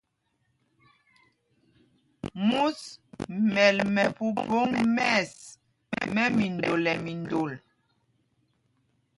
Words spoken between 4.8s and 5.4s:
mɛ̂ɛs